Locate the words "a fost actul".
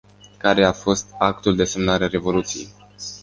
0.65-1.55